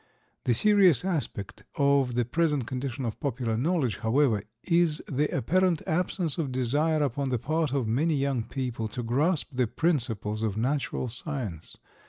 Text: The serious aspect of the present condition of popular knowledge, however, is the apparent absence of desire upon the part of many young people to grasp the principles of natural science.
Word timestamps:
The 0.45 0.55
serious 0.55 1.05
aspect 1.05 1.61
of 1.75 2.15
the 2.15 2.25
present 2.25 2.65
condition 2.65 3.05
of 3.05 3.19
popular 3.19 3.55
knowledge, 3.55 3.97
however, 3.97 4.41
is 4.63 4.99
the 5.07 5.27
apparent 5.27 5.83
absence 5.85 6.39
of 6.39 6.51
desire 6.51 7.03
upon 7.03 7.29
the 7.29 7.37
part 7.37 7.71
of 7.71 7.87
many 7.87 8.15
young 8.15 8.41
people 8.41 8.87
to 8.87 9.03
grasp 9.03 9.49
the 9.53 9.67
principles 9.67 10.41
of 10.41 10.57
natural 10.57 11.07
science. 11.07 11.77